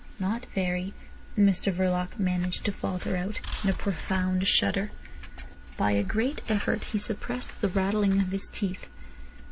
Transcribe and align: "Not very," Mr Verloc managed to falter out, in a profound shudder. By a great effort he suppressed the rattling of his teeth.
"Not 0.17 0.47
very," 0.55 0.95
Mr 1.37 1.71
Verloc 1.71 2.17
managed 2.17 2.65
to 2.65 2.71
falter 2.71 3.15
out, 3.15 3.39
in 3.63 3.69
a 3.69 3.73
profound 3.73 4.47
shudder. 4.47 4.89
By 5.77 5.91
a 5.91 6.01
great 6.01 6.41
effort 6.49 6.85
he 6.85 6.97
suppressed 6.97 7.61
the 7.61 7.67
rattling 7.69 8.19
of 8.19 8.31
his 8.31 8.47
teeth. 8.51 8.89